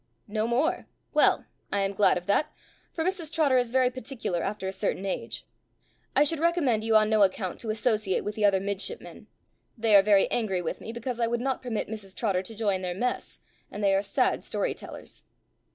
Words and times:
"No 0.27 0.47
more! 0.47 0.87
well, 1.13 1.45
I 1.71 1.81
am 1.81 1.93
glad 1.93 2.17
of 2.17 2.25
that, 2.25 2.51
for 2.91 3.03
Mrs 3.03 3.31
Trotter 3.31 3.59
is 3.59 3.71
very 3.71 3.91
particular 3.91 4.41
after 4.41 4.67
a 4.67 4.71
certain 4.71 5.05
age. 5.05 5.45
I 6.15 6.23
should 6.23 6.39
recommend 6.39 6.83
you 6.83 6.95
on 6.95 7.07
no 7.07 7.21
account 7.21 7.59
to 7.59 7.69
associate 7.69 8.23
with 8.23 8.33
the 8.33 8.43
other 8.43 8.59
midshipmen. 8.59 9.27
They 9.77 9.95
are 9.95 10.01
very 10.01 10.27
angry 10.31 10.63
with 10.63 10.81
me, 10.81 10.91
because 10.91 11.19
I 11.19 11.27
would 11.27 11.39
not 11.39 11.61
permit 11.61 11.87
Mrs 11.87 12.15
Trotter 12.15 12.41
to 12.41 12.55
join 12.55 12.81
their 12.81 12.95
mess, 12.95 13.37
and 13.69 13.83
they 13.83 13.93
are 13.93 14.01
sad 14.01 14.43
storytellers." 14.43 15.23